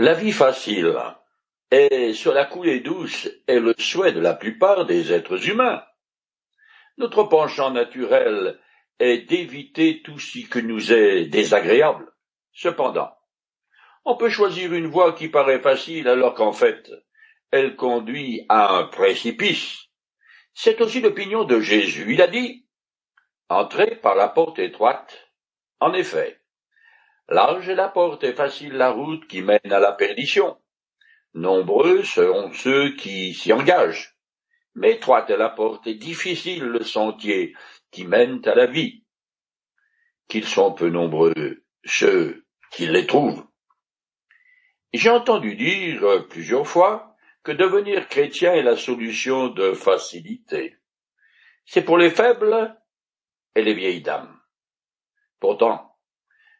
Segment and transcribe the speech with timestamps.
[0.00, 0.94] La vie facile
[1.72, 5.82] et sur la coulée douce est le souhait de la plupart des êtres humains.
[6.98, 8.60] Notre penchant naturel
[9.00, 12.12] est d'éviter tout ce qui nous est désagréable.
[12.52, 13.12] Cependant,
[14.04, 16.92] on peut choisir une voie qui paraît facile alors qu'en fait,
[17.50, 19.86] elle conduit à un précipice.
[20.54, 22.12] C'est aussi l'opinion de Jésus.
[22.14, 22.68] Il a dit,
[23.48, 25.32] entrez par la porte étroite.
[25.80, 26.40] En effet,
[27.28, 30.58] large est la porte et facile la route qui mène à la perdition.
[31.34, 34.16] Nombreux seront ceux qui s'y engagent.
[34.74, 37.54] Mais étroite est la porte et difficile le sentier
[37.90, 39.04] qui mène à la vie.
[40.28, 43.46] Qu'ils sont peu nombreux ceux qui les trouvent.
[44.92, 50.76] J'ai entendu dire plusieurs fois que devenir chrétien est la solution de facilité.
[51.66, 52.76] C'est pour les faibles
[53.54, 54.38] et les vieilles dames.
[55.40, 55.87] Pourtant,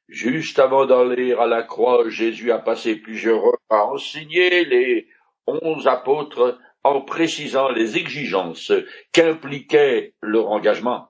[0.09, 5.09] juste avant d'aller à la croix, Jésus a passé plusieurs heures à enseigner les
[5.47, 8.73] onze apôtres en précisant les exigences
[9.13, 11.09] qu'impliquait leur engagement.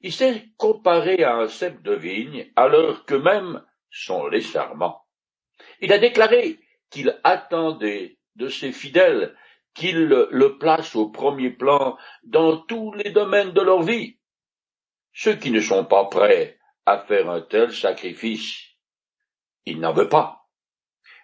[0.00, 5.06] Il s'est comparé à un cep de vigne alors que même sont les serments.
[5.80, 6.58] Il a déclaré
[6.90, 9.34] qu'il attendait de ses fidèles
[9.74, 14.18] qu'ils le placent au premier plan dans tous les domaines de leur vie.
[15.12, 16.55] Ceux qui ne sont pas prêts
[16.86, 18.62] à faire un tel sacrifice,
[19.66, 20.46] il n'en veut pas.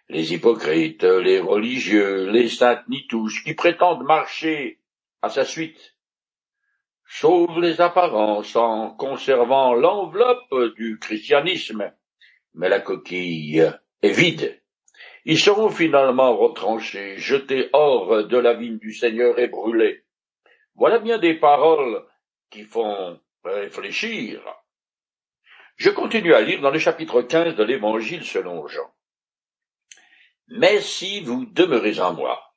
[0.08, 4.80] Les hypocrites, les religieux, les saintes nitouches qui prétendent marcher
[5.22, 5.96] à sa suite,
[7.06, 11.92] sauvent les apparences en conservant l'enveloppe du christianisme,
[12.54, 14.60] mais la coquille est vide.
[15.24, 20.04] Ils seront finalement retranchés, jetés hors de la vigne du Seigneur et brûlés.
[20.74, 22.04] Voilà bien des paroles
[22.50, 24.42] qui font réfléchir.
[25.76, 28.90] Je continue à lire dans le chapitre 15 de l'Évangile selon Jean.
[30.48, 32.52] Mais si vous demeurez en moi,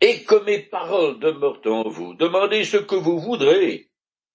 [0.00, 3.90] et que mes paroles demeurent en vous, demandez ce que vous voudrez,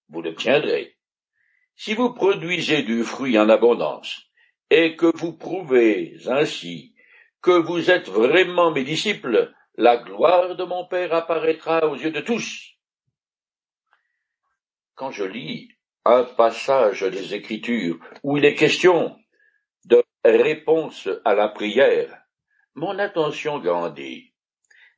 [0.08, 0.96] vous l'obtiendrez.
[1.74, 4.22] Si vous produisez du fruit en abondance,
[4.70, 6.94] et que vous prouvez ainsi
[7.42, 12.20] que vous êtes vraiment mes disciples, la gloire de mon Père apparaîtra aux yeux de
[12.20, 12.76] tous.
[14.94, 15.75] Quand je lis
[16.06, 19.16] un passage des Écritures où il est question
[19.84, 22.16] de réponse à la prière,
[22.74, 24.32] mon attention grandit.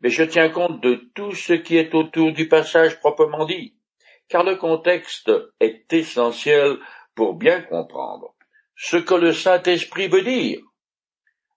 [0.00, 3.74] Mais je tiens compte de tout ce qui est autour du passage proprement dit,
[4.28, 6.76] car le contexte est essentiel
[7.14, 8.34] pour bien comprendre
[8.76, 10.60] ce que le Saint-Esprit veut dire.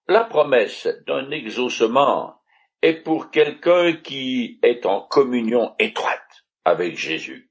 [0.07, 2.35] La promesse d'un exaucement
[2.81, 7.50] est pour quelqu'un qui est en communion étroite avec Jésus.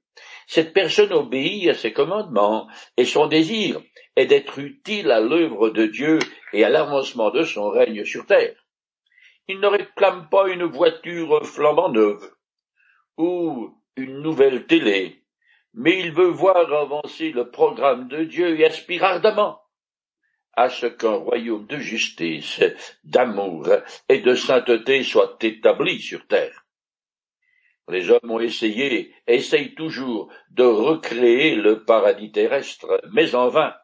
[0.51, 2.67] Cette personne obéit à ses commandements
[2.97, 3.81] et son désir
[4.17, 6.19] est d'être utile à l'œuvre de Dieu
[6.53, 8.57] et à l'avancement de son règne sur terre.
[9.47, 12.29] Il ne réclame pas une voiture flambant neuve
[13.17, 15.23] ou une nouvelle télé,
[15.73, 19.63] mais il veut voir avancer le programme de Dieu et aspire ardemment
[20.55, 22.61] à ce qu'un royaume de justice,
[23.05, 23.69] d'amour
[24.09, 26.60] et de sainteté soit établi sur terre.
[27.91, 33.75] Les hommes ont essayé, essayent toujours de recréer le paradis terrestre, mais en vain.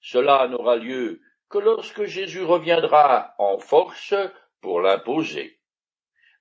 [0.00, 4.14] Cela n'aura lieu que lorsque Jésus reviendra en force
[4.60, 5.60] pour l'imposer.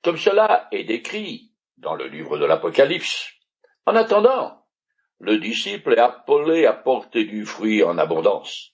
[0.03, 3.31] Comme cela est décrit dans le livre de l'Apocalypse.
[3.85, 4.65] En attendant,
[5.19, 8.71] le disciple est appelé à porter du fruit en abondance.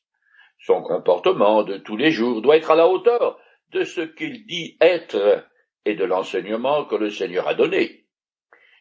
[0.60, 3.40] Son comportement de tous les jours doit être à la hauteur
[3.72, 5.46] de ce qu'il dit être
[5.86, 8.06] et de l'enseignement que le Seigneur a donné.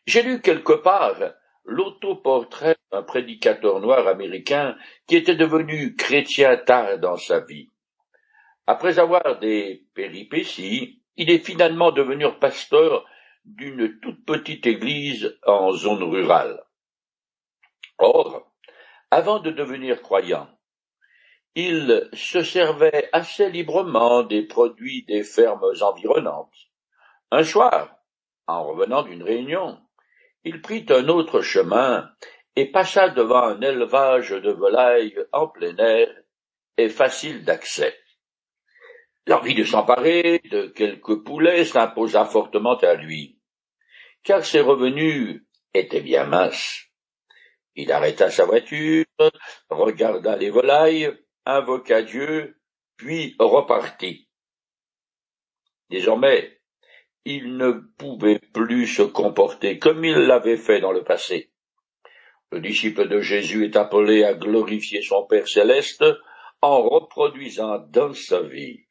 [0.07, 1.19] J'ai lu quelque part
[1.65, 4.77] l'autoportrait d'un prédicateur noir américain
[5.07, 7.69] qui était devenu chrétien tard dans sa vie.
[8.67, 13.05] Après avoir des péripéties, il est finalement devenu pasteur
[13.45, 16.63] d'une toute petite église en zone rurale.
[17.99, 18.53] Or,
[19.11, 20.49] avant de devenir croyant,
[21.55, 26.68] il se servait assez librement des produits des fermes environnantes.
[27.31, 27.95] Un soir,
[28.47, 29.79] en revenant d'une réunion,
[30.45, 32.11] il prit un autre chemin
[32.57, 36.09] et passa devant un élevage de volailles en plein air
[36.79, 37.99] et facile d'accès.
[39.27, 43.39] L'envie de s'emparer de quelques poulets s'imposa fortement à lui,
[44.23, 45.43] car ses revenus
[45.75, 46.87] étaient bien minces.
[47.75, 49.05] Il arrêta sa voiture,
[49.69, 51.15] regarda les volailles,
[51.45, 52.59] invoqua Dieu,
[52.97, 54.29] puis repartit.
[55.91, 56.58] Désormais,
[57.31, 61.51] il ne pouvait plus se comporter comme il l'avait fait dans le passé.
[62.51, 66.05] Le disciple de Jésus est appelé à glorifier son Père céleste
[66.63, 68.87] en reproduisant dans sa vie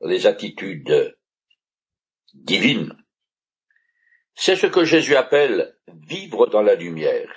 [0.00, 1.14] les attitudes
[2.32, 2.96] divines.
[4.34, 5.76] C'est ce que Jésus appelle
[6.08, 7.30] vivre dans la lumière.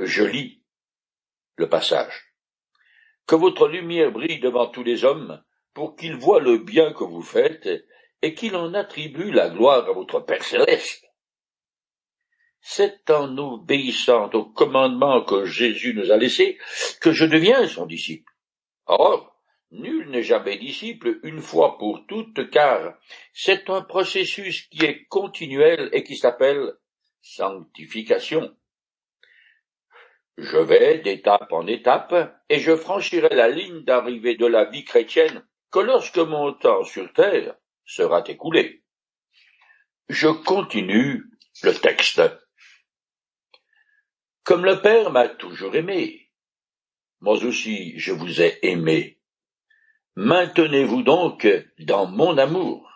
[0.00, 0.64] Je lis
[1.58, 2.34] le passage.
[3.28, 5.40] Que votre lumière brille devant tous les hommes,
[5.74, 7.68] pour qu'ils voient le bien que vous faites,
[8.22, 11.04] et qu'il en attribue la gloire à votre Père céleste.
[12.60, 16.58] C'est en obéissant au commandement que Jésus nous a laissé
[17.00, 18.32] que je deviens son disciple.
[18.86, 19.36] Or,
[19.70, 22.98] nul n'est jamais disciple une fois pour toutes, car
[23.32, 26.72] c'est un processus qui est continuel et qui s'appelle
[27.20, 28.54] sanctification.
[30.38, 35.46] Je vais d'étape en étape, et je franchirai la ligne d'arrivée de la vie chrétienne
[35.70, 38.84] que lorsque mon temps sur terre sera écoulé.
[40.08, 41.24] Je continue
[41.62, 42.22] le texte.
[44.44, 46.30] Comme le Père m'a toujours aimé,
[47.20, 49.20] moi aussi je vous ai aimé.
[50.16, 51.46] Maintenez-vous donc
[51.78, 52.88] dans mon amour.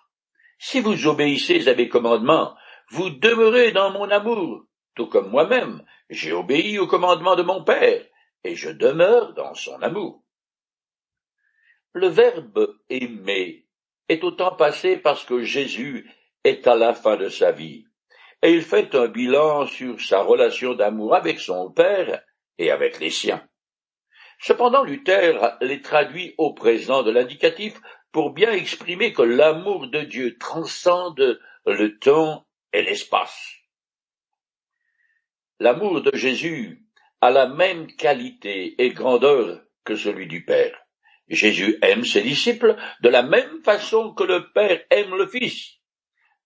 [0.58, 2.54] Si vous obéissez à mes commandements,
[2.90, 4.64] vous demeurez dans mon amour,
[4.94, 8.04] tout comme moi-même, j'ai obéi au commandement de mon Père,
[8.44, 10.24] et je demeure dans son amour.
[11.92, 13.66] Le verbe aimer
[14.10, 16.10] est au temps passé parce que Jésus
[16.42, 17.84] est à la fin de sa vie,
[18.42, 22.20] et il fait un bilan sur sa relation d'amour avec son Père
[22.58, 23.46] et avec les siens.
[24.40, 27.80] Cependant, Luther les traduit au présent de l'indicatif
[28.10, 33.54] pour bien exprimer que l'amour de Dieu transcende le temps et l'espace.
[35.60, 36.84] L'amour de Jésus
[37.20, 40.79] a la même qualité et grandeur que celui du Père.
[41.30, 45.76] Jésus aime ses disciples de la même façon que le Père aime le Fils.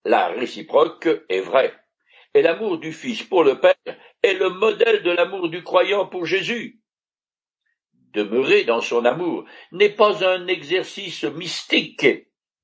[0.04, 1.74] La réciproque est vraie.
[2.34, 3.74] Et l'amour du Fils pour le Père
[4.22, 6.80] est le modèle de l'amour du croyant pour Jésus.
[8.12, 12.06] Demeurer dans son amour n'est pas un exercice mystique,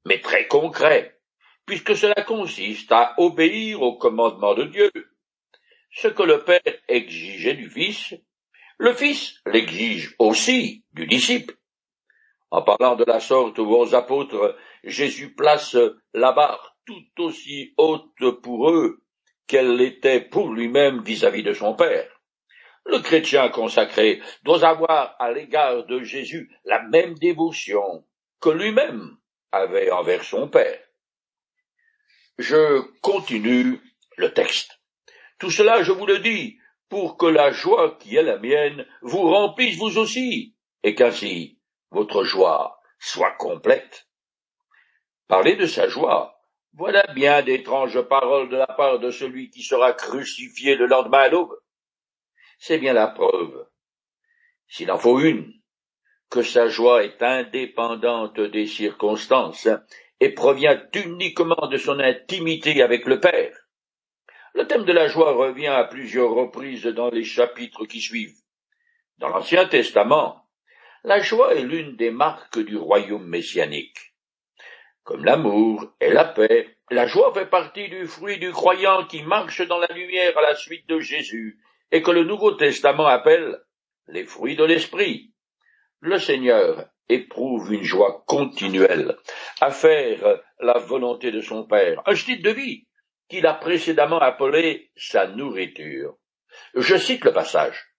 [0.04, 1.18] mais très concret,
[1.64, 4.90] puisque cela consiste à obéir au commandement de Dieu.
[5.92, 8.14] Ce que le Père exigeait du Fils,
[8.78, 11.56] le Fils l'exige aussi du disciple.
[12.50, 15.76] En parlant de la sorte aux apôtres, Jésus place
[16.14, 19.02] la barre tout aussi haute pour eux
[19.46, 22.08] qu'elle l'était pour lui-même vis-à-vis de son Père.
[22.86, 28.04] Le chrétien consacré doit avoir à l'égard de Jésus la même dévotion
[28.40, 29.16] que lui-même
[29.52, 30.80] avait envers son Père.
[32.38, 33.80] Je continue
[34.16, 34.80] le texte.
[35.38, 36.58] Tout cela, je vous le dis,
[36.88, 41.59] pour que la joie qui est la mienne vous remplisse vous aussi, et qu'ainsi
[41.90, 44.06] votre joie soit complète.
[45.28, 46.40] Parler de sa joie,
[46.74, 51.28] voilà bien d'étranges paroles de la part de celui qui sera crucifié le lendemain à
[51.28, 51.58] l'aube.
[52.58, 53.66] C'est bien la preuve,
[54.68, 55.52] s'il en faut une,
[56.30, 59.68] que sa joie est indépendante des circonstances
[60.20, 63.56] et provient uniquement de son intimité avec le Père.
[64.54, 68.38] Le thème de la joie revient à plusieurs reprises dans les chapitres qui suivent.
[69.18, 70.39] Dans l'Ancien Testament,
[71.04, 74.14] la joie est l'une des marques du royaume messianique.
[75.02, 79.66] Comme l'amour et la paix, la joie fait partie du fruit du croyant qui marche
[79.66, 81.58] dans la lumière à la suite de Jésus
[81.90, 83.58] et que le Nouveau Testament appelle
[84.08, 85.32] les fruits de l'esprit.
[86.00, 89.16] Le Seigneur éprouve une joie continuelle
[89.60, 92.86] à faire la volonté de son Père, un style de vie
[93.28, 96.16] qu'il a précédemment appelé sa nourriture.
[96.74, 97.94] Je cite le passage.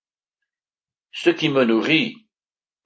[1.12, 2.16] Ce qui me nourrit,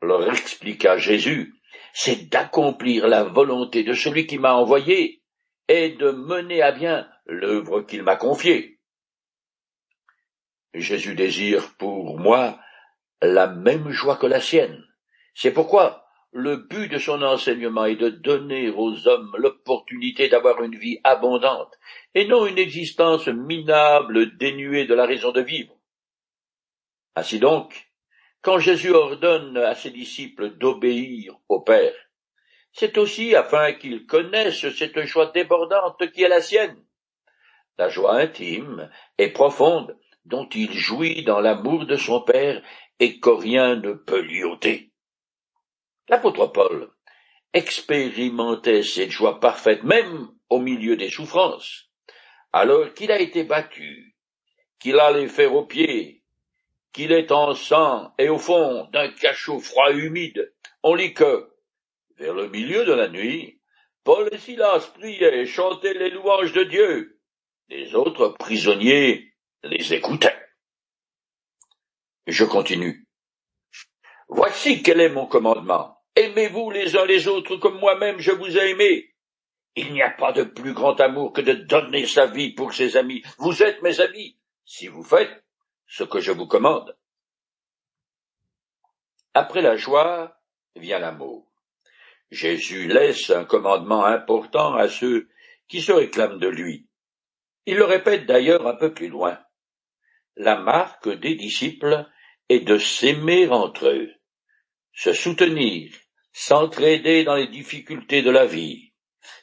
[0.06, 1.54] leur expliqua Jésus,
[1.94, 5.22] c'est d'accomplir la volonté de celui qui m'a envoyé
[5.68, 8.80] et de mener à bien l'œuvre qu'il m'a confiée.
[10.74, 12.60] Jésus désire pour moi
[13.22, 14.84] la même joie que la sienne.
[15.34, 20.76] C'est pourquoi le but de son enseignement est de donner aux hommes l'opportunité d'avoir une
[20.76, 21.74] vie abondante
[22.14, 25.74] et non une existence minable dénuée de la raison de vivre.
[27.16, 27.90] Ainsi donc,
[28.46, 31.96] quand Jésus ordonne à ses disciples d'obéir au Père,
[32.72, 36.86] c'est aussi afin qu'ils connaissent cette joie débordante qui est la sienne,
[37.80, 42.62] la joie intime et profonde dont il jouit dans l'amour de son Père
[43.00, 44.92] et que rien ne peut lui ôter.
[46.08, 46.92] L'apôtre Paul
[47.52, 51.90] expérimentait cette joie parfaite même au milieu des souffrances,
[52.54, 54.16] alors qu'il a été battu,
[54.78, 56.25] qu'il a les aux pieds,
[56.96, 61.52] qu'il est en sang et au fond d'un cachot froid et humide, on lit que,
[62.18, 63.60] vers le milieu de la nuit,
[64.06, 67.20] Paul et Silas priaient et chantaient les louanges de Dieu.
[67.68, 69.34] Les autres prisonniers
[69.64, 70.40] les écoutaient.
[72.28, 73.06] Je continue.
[74.30, 75.98] Voici quel est mon commandement.
[76.16, 79.14] Aimez-vous les uns les autres comme moi-même je vous ai aimé.
[79.76, 82.96] Il n'y a pas de plus grand amour que de donner sa vie pour ses
[82.96, 83.22] amis.
[83.38, 85.45] Vous êtes mes amis, si vous faites
[85.88, 86.98] ce que je vous commande.
[89.34, 90.40] Après la joie
[90.76, 91.46] vient l'amour.
[92.32, 95.30] Jésus laisse un commandement important à ceux
[95.68, 96.88] qui se réclament de lui.
[97.66, 99.40] Il le répète d'ailleurs un peu plus loin.
[100.36, 102.06] La marque des disciples
[102.50, 104.12] est de s'aimer entre eux,
[104.94, 105.92] se soutenir,
[106.34, 108.92] s'entraider dans les difficultés de la vie.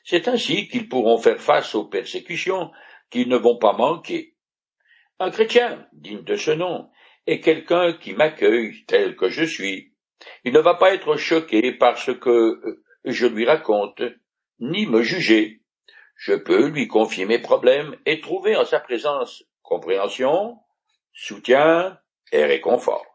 [0.05, 2.71] C'est ainsi qu'ils pourront faire face aux persécutions
[3.11, 4.32] qu'ils ne vont pas manquer.
[5.23, 6.91] Un chrétien digne de ce nom
[7.29, 9.95] est quelqu'un qui m'accueille tel que je suis.
[10.43, 14.03] Il ne va pas être choqué par ce que euh, je lui raconte,
[14.59, 15.63] ni me juger.
[16.17, 20.59] Je peux lui confier mes problèmes et trouver en sa présence compréhension,
[21.13, 22.01] soutien
[22.33, 23.07] et réconfort.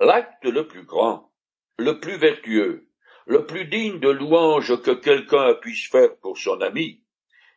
[0.00, 1.30] L'acte le plus grand,
[1.78, 2.88] le plus vertueux,
[3.26, 7.04] le plus digne de louange que quelqu'un puisse faire pour son ami,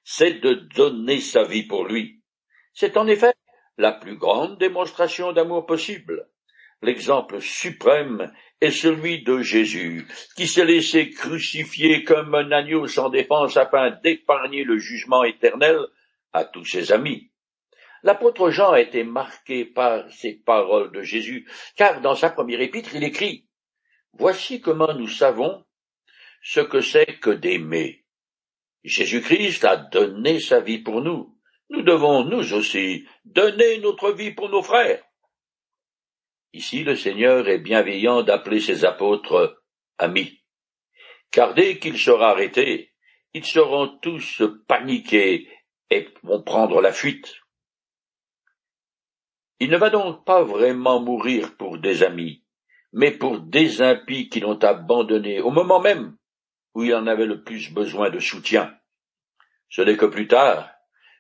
[0.04, 2.22] c'est de donner sa vie pour lui.
[2.76, 3.34] C'est en effet
[3.78, 6.28] la plus grande démonstration d'amour possible.
[6.82, 10.06] L'exemple suprême est celui de Jésus,
[10.36, 15.80] qui s'est laissé crucifier comme un agneau sans défense afin d'épargner le jugement éternel
[16.34, 17.32] à tous ses amis.
[18.04, 22.94] L'apôtre Jean a été marqué par ces paroles de Jésus, car dans sa première épître
[22.94, 23.48] il écrit
[24.14, 25.66] Voici comment nous savons
[26.44, 28.06] ce que c'est que d'aimer.
[28.84, 31.35] Jésus-Christ a donné sa vie pour nous.
[31.70, 35.04] Nous devons, nous aussi, donner notre vie pour nos frères.
[36.54, 39.62] Ici, le Seigneur est bienveillant d'appeler ses apôtres
[39.98, 40.42] amis.
[41.32, 42.94] Car dès qu'il sera arrêté,
[43.34, 45.50] ils seront tous paniqués
[45.90, 47.36] et vont prendre la fuite.
[49.60, 52.44] Il ne va donc pas vraiment mourir pour des amis,
[52.94, 56.18] mais pour des impies qui l'ont abandonné au moment même
[56.74, 58.78] où il en avait le plus besoin de soutien.
[59.70, 60.75] Ce n'est que plus tard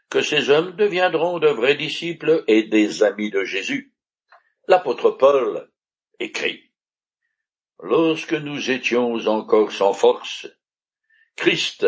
[0.09, 3.93] que ces hommes deviendront de vrais disciples et des amis de Jésus.
[4.67, 5.69] L'apôtre Paul
[6.19, 6.71] écrit
[7.81, 10.47] Lorsque nous étions encore sans force,
[11.35, 11.85] Christ,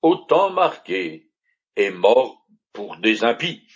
[0.00, 1.30] autant marqué,
[1.76, 3.66] est mort pour des impies.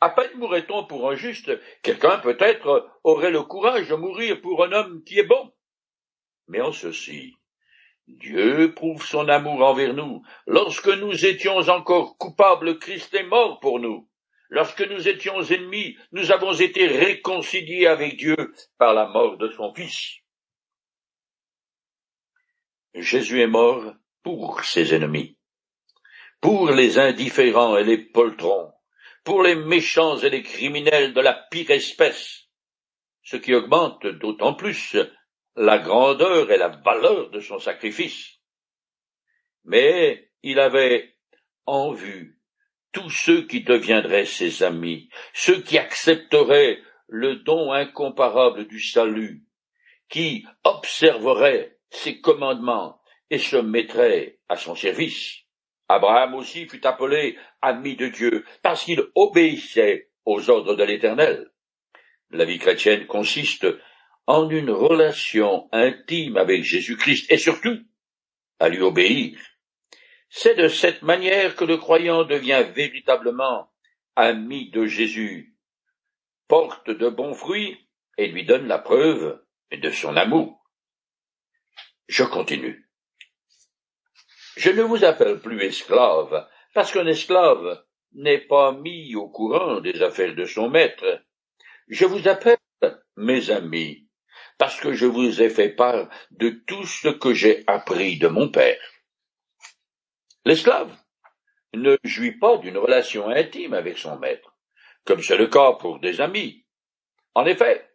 [0.00, 1.50] À peine mourrait-on pour un juste,
[1.82, 5.52] quelqu'un peut-être aurait le courage de mourir pour un homme qui est bon.
[6.48, 7.34] Mais en ceci,
[8.06, 10.22] Dieu prouve son amour envers nous.
[10.46, 14.08] Lorsque nous étions encore coupables, Christ est mort pour nous.
[14.50, 18.36] Lorsque nous étions ennemis, nous avons été réconciliés avec Dieu
[18.78, 20.18] par la mort de son Fils.
[22.94, 25.36] Jésus est mort pour ses ennemis,
[26.40, 28.72] pour les indifférents et les poltrons,
[29.24, 32.44] pour les méchants et les criminels de la pire espèce,
[33.22, 34.96] ce qui augmente d'autant plus
[35.56, 38.38] la grandeur et la valeur de son sacrifice.
[39.64, 41.14] Mais il avait
[41.66, 42.38] en vue
[42.92, 49.44] tous ceux qui deviendraient ses amis, ceux qui accepteraient le don incomparable du salut,
[50.08, 55.40] qui observeraient ses commandements et se mettraient à son service.
[55.88, 61.50] Abraham aussi fut appelé ami de Dieu parce qu'il obéissait aux ordres de l'Éternel.
[62.30, 63.66] La vie chrétienne consiste
[64.26, 67.78] en une relation intime avec Jésus-Christ et surtout
[68.58, 69.38] à lui obéir.
[70.28, 73.70] C'est de cette manière que le croyant devient véritablement
[74.16, 75.56] ami de Jésus,
[76.48, 77.78] porte de bons fruits
[78.16, 79.40] et lui donne la preuve
[79.72, 80.64] de son amour.
[82.08, 82.88] Je continue.
[84.56, 90.02] Je ne vous appelle plus esclave, parce qu'un esclave n'est pas mis au courant des
[90.02, 91.22] affaires de son maître.
[91.88, 92.58] Je vous appelle
[93.16, 94.03] mes amis,
[94.58, 98.48] parce que je vous ai fait part de tout ce que j'ai appris de mon
[98.48, 98.78] père.
[100.44, 100.94] L'esclave
[101.74, 104.56] ne jouit pas d'une relation intime avec son maître,
[105.04, 106.64] comme c'est le cas pour des amis.
[107.34, 107.90] En effet,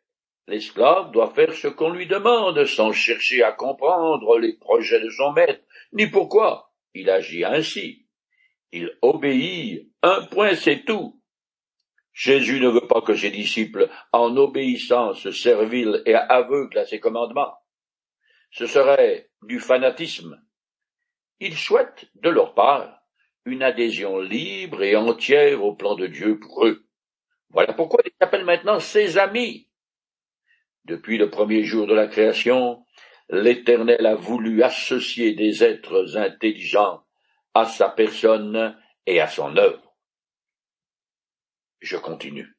[0.48, 5.32] l'esclave doit faire ce qu'on lui demande sans chercher à comprendre les projets de son
[5.32, 5.62] maître,
[5.94, 8.08] ni pourquoi il agit ainsi.
[8.72, 11.19] Il obéit, un point c'est tout,
[12.20, 17.54] Jésus ne veut pas que ses disciples, en obéissance servile et aveugle à ses commandements.
[18.52, 20.38] Ce serait du fanatisme.
[21.40, 23.00] Il souhaite, de leur part,
[23.46, 26.86] une adhésion libre et entière au plan de Dieu pour eux.
[27.52, 29.70] Voilà pourquoi il s'appelle maintenant ses amis.
[30.84, 32.84] Depuis le premier jour de la création,
[33.30, 37.02] l'Éternel a voulu associer des êtres intelligents
[37.54, 39.89] à sa personne et à son œuvre.
[41.80, 42.56] Je continue.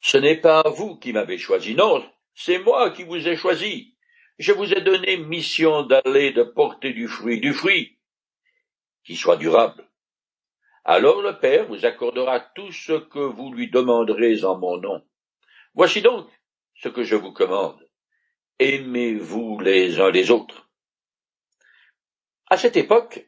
[0.00, 3.96] Ce n'est pas vous qui m'avez choisi, non, c'est moi qui vous ai choisi,
[4.38, 7.98] je vous ai donné mission d'aller de porter du fruit, du fruit
[9.04, 9.88] qui soit durable.
[10.84, 15.02] Alors le Père vous accordera tout ce que vous lui demanderez en mon nom.
[15.74, 16.28] Voici donc
[16.74, 17.88] ce que je vous commande.
[18.58, 20.68] Aimez-vous les uns les autres.
[22.48, 23.24] À cette époque,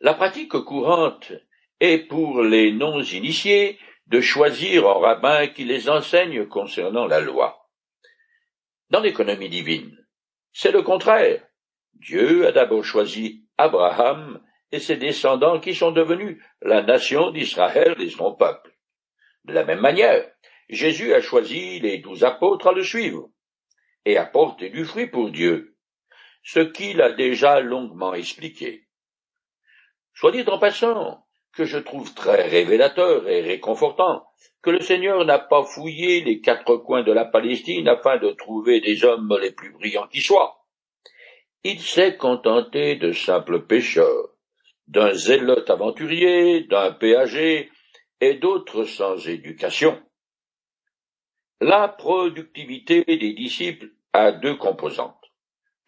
[0.00, 1.32] la pratique courante
[1.80, 7.68] est pour les non-initiés de choisir un rabbin qui les enseigne concernant la loi.
[8.90, 9.96] Dans l'économie divine,
[10.52, 11.46] c'est le contraire.
[11.94, 14.42] Dieu a d'abord choisi Abraham
[14.72, 18.74] et ses descendants qui sont devenus la nation d'Israël et son peuple.
[19.44, 20.30] De la même manière,
[20.68, 23.30] Jésus a choisi les douze apôtres à le suivre
[24.04, 25.76] et à porter du fruit pour Dieu,
[26.42, 28.88] ce qu'il a déjà longuement expliqué.
[30.14, 34.24] Soit dit en passant que je trouve très révélateur et réconfortant
[34.62, 38.80] que le Seigneur n'a pas fouillé les quatre coins de la Palestine afin de trouver
[38.80, 40.64] des hommes les plus brillants qui soient.
[41.64, 44.30] Il s'est contenté de simples pêcheurs,
[44.86, 47.70] d'un zélote aventurier, d'un péager
[48.20, 50.00] et d'autres sans éducation.
[51.60, 55.14] La productivité des disciples a deux composantes.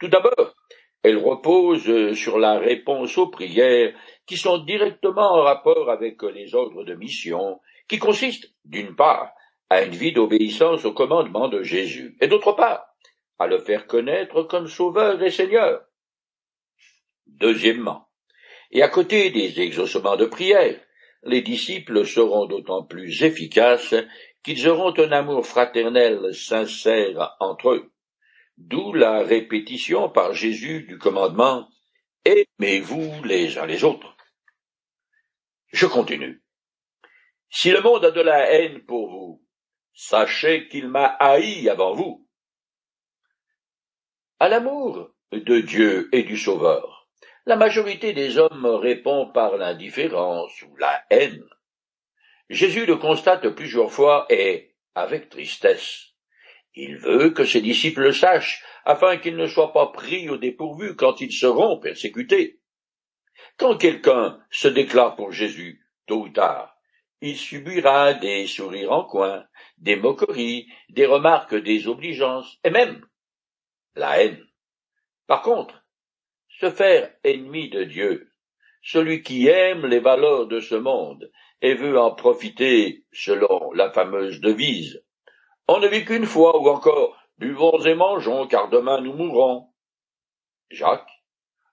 [0.01, 0.55] Tout d'abord,
[1.03, 3.95] elle repose sur la réponse aux prières
[4.27, 9.33] qui sont directement en rapport avec les ordres de mission, qui consistent, d'une part,
[9.71, 12.87] à une vie d'obéissance au commandement de Jésus, et d'autre part,
[13.39, 15.83] à le faire connaître comme Sauveur et Seigneur.
[17.27, 18.09] Deuxièmement,
[18.71, 20.79] et à côté des exaucements de prière,
[21.23, 23.95] les disciples seront d'autant plus efficaces
[24.43, 27.91] qu'ils auront un amour fraternel sincère entre eux.
[28.69, 31.71] D'où la répétition par Jésus du commandement
[32.27, 34.15] Aimez-vous les uns les autres.
[35.73, 36.43] Je continue.
[37.49, 39.43] Si le monde a de la haine pour vous,
[39.95, 42.29] sachez qu'il m'a haï avant vous.
[44.39, 47.09] À l'amour de Dieu et du Sauveur,
[47.47, 51.49] la majorité des hommes répond par l'indifférence ou la haine.
[52.51, 56.10] Jésus le constate plusieurs fois et avec tristesse.
[56.83, 60.97] Il veut que ses disciples le sachent, afin qu'ils ne soient pas pris au dépourvu
[60.97, 62.59] quand ils seront persécutés.
[63.59, 66.75] Quand quelqu'un se déclare pour Jésus, tôt ou tard,
[67.21, 69.45] il subira des sourires en coin,
[69.77, 73.05] des moqueries, des remarques désobligeances, et même
[73.95, 74.43] la haine.
[75.27, 75.85] Par contre,
[76.49, 78.33] se faire ennemi de Dieu,
[78.83, 84.41] celui qui aime les valeurs de ce monde et veut en profiter selon la fameuse
[84.41, 85.05] devise.
[85.73, 89.69] On ne vit qu'une fois, ou encore buvons et mangeons, car demain nous mourrons.
[90.69, 91.13] Jacques,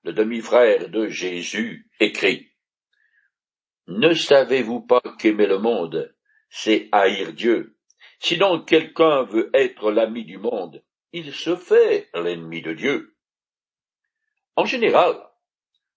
[0.03, 2.51] le demi-frère de Jésus, écrit.
[3.87, 6.13] Ne savez-vous pas qu'aimer le monde,
[6.47, 7.75] c'est haïr Dieu?
[8.19, 13.17] Si donc quelqu'un veut être l'ami du monde, il se fait l'ennemi de Dieu.
[14.55, 15.15] En général,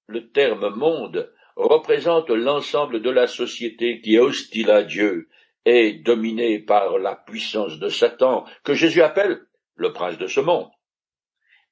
[0.06, 5.28] le terme monde représente l'ensemble de la société qui est hostile à Dieu
[5.64, 9.40] et dominée par la puissance de Satan, que Jésus appelle
[9.74, 10.70] le prince de ce monde.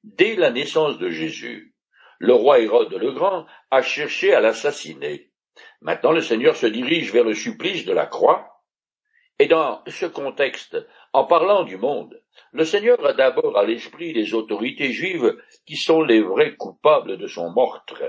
[0.03, 1.75] Dès la naissance de Jésus,
[2.19, 5.31] le roi Hérode le Grand a cherché à l'assassiner.
[5.81, 8.63] Maintenant le Seigneur se dirige vers le supplice de la croix,
[9.39, 10.77] et dans ce contexte,
[11.13, 12.21] en parlant du monde,
[12.51, 17.27] le Seigneur a d'abord à l'esprit les autorités juives qui sont les vrais coupables de
[17.27, 18.03] son meurtre.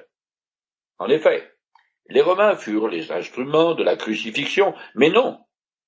[0.99, 1.53] En effet,
[2.09, 5.39] les Romains furent les instruments de la crucifixion, mais non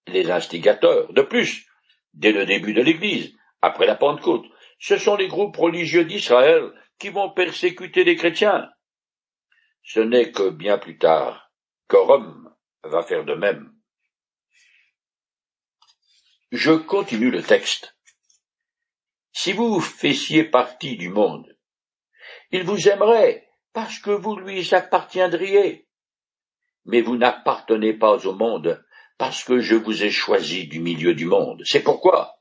[0.06, 1.12] les instigateurs.
[1.12, 1.66] De plus,
[2.14, 4.46] dès le début de l'Église, après la Pentecôte,
[4.78, 8.68] ce sont les groupes religieux d'Israël qui vont persécuter les chrétiens.
[9.84, 11.50] Ce n'est que bien plus tard
[11.88, 13.72] que Rome va faire de même.
[16.50, 17.96] Je continue le texte.
[19.32, 21.56] Si vous faissiez partie du monde,
[22.50, 25.88] il vous aimerait parce que vous lui appartiendriez.
[26.84, 28.84] Mais vous n'appartenez pas au monde
[29.22, 31.62] parce que je vous ai choisi du milieu du monde.
[31.64, 32.40] C'est pourquoi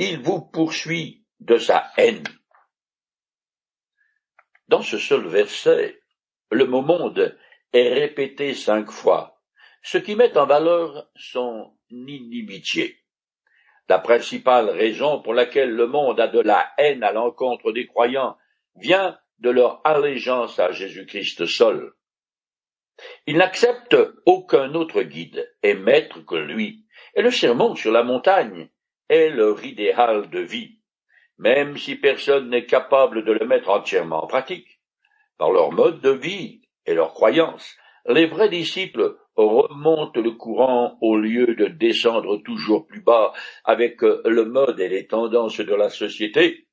[0.00, 2.24] il vous poursuit de sa haine.
[4.66, 6.02] Dans ce seul verset,
[6.50, 7.38] le mot monde
[7.72, 9.40] est répété cinq fois,
[9.84, 12.98] ce qui met en valeur son inimitié.
[13.88, 18.36] La principale raison pour laquelle le monde a de la haine à l'encontre des croyants
[18.74, 21.92] vient de leur allégeance à Jésus-Christ seul.
[23.26, 26.84] Ils n'acceptent aucun autre guide et maître que lui,
[27.14, 28.68] et le sermon sur la montagne
[29.08, 30.78] est leur idéal de vie,
[31.38, 34.80] même si personne n'est capable de le mettre entièrement en pratique.
[35.36, 41.16] Par leur mode de vie et leurs croyances, les vrais disciples remonte le courant au
[41.16, 43.32] lieu de descendre toujours plus bas
[43.64, 46.66] avec le mode et les tendances de la société,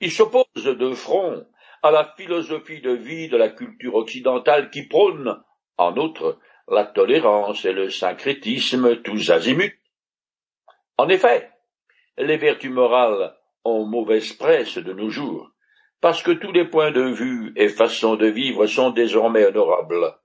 [0.00, 1.46] Il s'oppose de front
[1.84, 5.38] à la philosophie de vie de la culture occidentale qui prône,
[5.76, 9.78] en outre, la tolérance et le syncrétisme tous azimuts.
[10.96, 11.50] En effet,
[12.16, 15.50] les vertus morales ont mauvaise presse de nos jours,
[16.00, 20.16] parce que tous les points de vue et façons de vivre sont désormais honorables.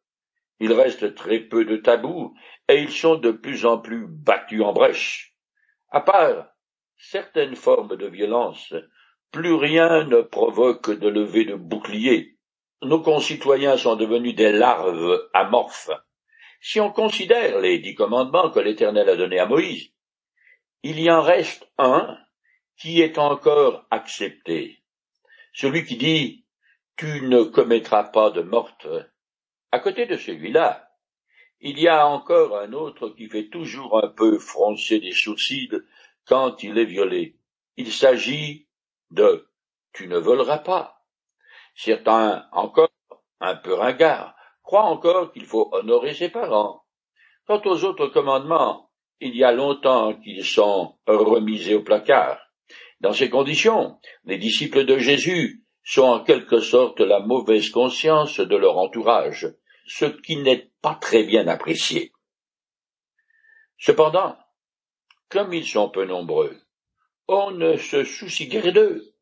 [0.61, 2.33] Il reste très peu de tabous,
[2.69, 5.35] et ils sont de plus en plus battus en brèche.
[5.91, 6.53] À part
[6.95, 8.73] certaines formes de violence,
[9.31, 12.37] plus rien ne provoque de lever de bouclier.
[12.81, 15.91] Nos concitoyens sont devenus des larves amorphes.
[16.61, 19.91] Si on considère les dix commandements que l'Éternel a donnés à Moïse,
[20.83, 22.17] il y en reste un
[22.77, 24.81] qui est encore accepté.
[25.53, 26.45] Celui qui dit
[26.95, 29.09] Tu ne commettras pas de meurtre.
[29.71, 30.89] À côté de celui-là,
[31.59, 35.69] il y a encore un autre qui fait toujours un peu froncer des sourcils
[36.25, 37.35] quand il est violé.
[37.75, 38.68] Il s'agit
[39.11, 39.47] de
[39.93, 41.03] Tu ne voleras pas.
[41.75, 42.91] Certains encore,
[43.39, 46.83] un peu ringards, croient encore qu'il faut honorer ses parents.
[47.47, 52.39] Quant aux autres commandements, il y a longtemps qu'ils sont remisés au placard.
[52.99, 58.55] Dans ces conditions, les disciples de Jésus sont en quelque sorte la mauvaise conscience de
[58.55, 59.47] leur entourage,
[59.87, 62.11] ce qui n'est pas très bien apprécié.
[63.77, 64.37] Cependant,
[65.29, 66.61] comme ils sont peu nombreux,
[67.29, 69.13] on ne se soucie guère d'eux.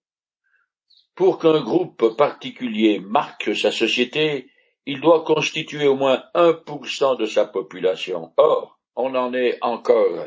[1.13, 4.49] Pour qu'un groupe particulier marque sa société,
[4.85, 8.33] il doit constituer au moins un pour cent de sa population.
[8.37, 10.25] Or, on n'en est encore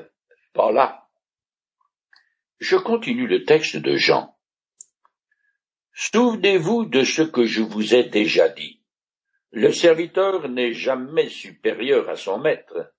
[0.53, 1.09] pas là.
[2.59, 4.37] Je continue le texte de Jean.
[5.95, 8.83] Souvenez-vous de ce que je vous ai déjà dit.
[9.53, 12.93] Le serviteur n'est jamais supérieur à son maître.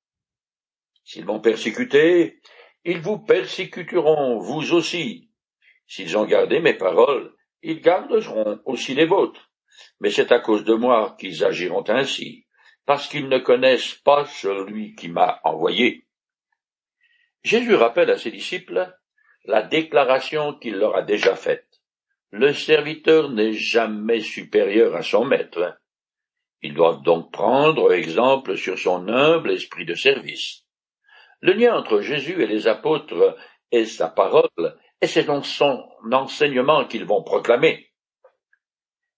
[1.03, 2.41] S'ils m'ont persécuté,
[2.83, 5.29] ils vous persécuteront, vous aussi.
[5.87, 9.51] S'ils ont gardé mes paroles, ils garderont aussi les vôtres.
[9.99, 12.45] Mais c'est à cause de moi qu'ils agiront ainsi,
[12.85, 16.07] parce qu'ils ne connaissent pas celui qui m'a envoyé.
[17.43, 18.93] Jésus rappelle à ses disciples
[19.45, 21.67] la déclaration qu'il leur a déjà faite.
[22.29, 25.77] Le serviteur n'est jamais supérieur à son maître.
[26.61, 30.63] Ils doivent donc prendre exemple sur son humble esprit de service.
[31.41, 33.37] Le lien entre Jésus et les apôtres
[33.71, 37.91] est sa parole, et c'est donc son enseignement qu'ils vont proclamer.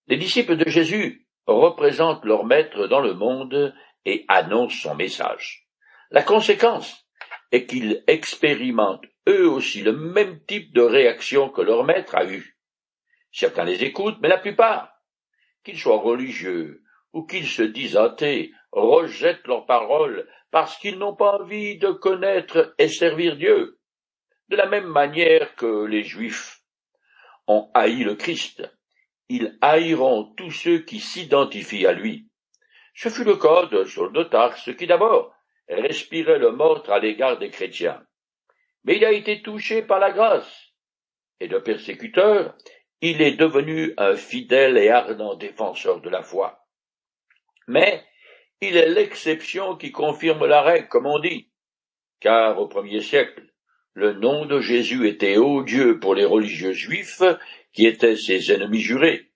[0.08, 5.68] Les disciples de Jésus représentent leur maître dans le monde et annoncent son message.
[6.12, 7.06] La conséquence
[7.52, 12.58] est qu'ils expérimentent eux aussi le même type de réaction que leur maître a eu.
[13.32, 14.94] Certains les écoutent, mais la plupart,
[15.64, 16.84] qu'ils soient religieux
[17.14, 22.74] ou qu'ils se disent athées, rejettent leurs paroles parce qu'ils n'ont pas envie de connaître
[22.78, 23.80] et servir Dieu,
[24.50, 26.62] de la même manière que les Juifs
[27.48, 28.64] ont haï le Christ.
[29.30, 32.28] Ils haïront tous ceux qui s'identifient à lui.
[32.94, 35.34] Ce fut le cas de Saul de qui d'abord
[35.68, 38.06] respirait le meurtre à l'égard des chrétiens.
[38.84, 40.74] Mais il a été touché par la grâce,
[41.40, 42.56] et de persécuteur,
[43.02, 46.60] il est devenu un fidèle et ardent défenseur de la foi.
[47.68, 48.04] Mais
[48.67, 51.49] il est l'exception qui confirme la règle, comme on dit.
[52.19, 53.43] Car au premier siècle,
[53.93, 57.21] le nom de Jésus était odieux pour les religieux juifs
[57.73, 59.32] qui étaient ses ennemis jurés.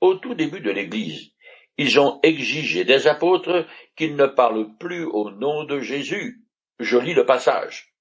[0.00, 1.32] Au tout début de l'Église,
[1.78, 3.66] ils ont exigé des apôtres
[3.96, 6.42] qu'ils ne parlent plus au nom de Jésus.
[6.78, 7.94] Je lis le passage.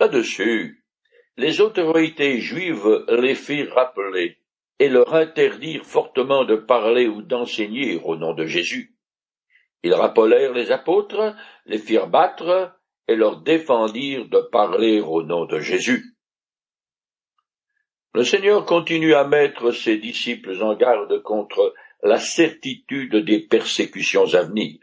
[0.00, 0.84] Là-dessus,
[1.36, 4.38] les autorités juives les firent rappeler
[4.78, 8.97] et leur interdirent fortement de parler ou d'enseigner au nom de Jésus.
[9.82, 11.34] Ils rappelèrent les apôtres,
[11.66, 12.74] les firent battre,
[13.06, 16.16] et leur défendirent de parler au nom de Jésus.
[18.14, 24.42] Le Seigneur continue à mettre ses disciples en garde contre la certitude des persécutions à
[24.42, 24.78] venir,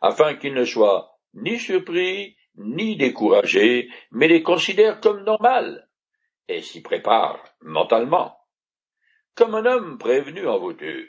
[0.00, 5.88] afin qu'ils ne soient ni surpris, ni découragés, mais les considèrent comme normales,
[6.48, 8.36] et s'y préparent mentalement.
[9.34, 11.06] Comme un homme prévenu en voiture,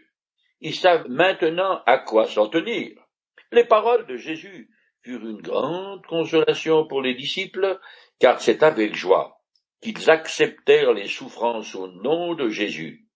[0.61, 3.04] ils savent maintenant à quoi s'en tenir.
[3.51, 4.69] Les paroles de Jésus
[5.01, 7.79] furent une grande consolation pour les disciples,
[8.19, 9.39] car c'est avec joie
[9.81, 13.07] qu'ils acceptèrent les souffrances au nom de Jésus,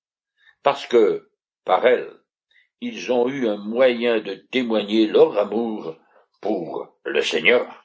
[0.61, 1.31] parce que,
[1.65, 2.11] par elles,
[2.81, 5.97] ils ont eu un moyen de témoigner leur amour
[6.41, 7.78] pour le Seigneur.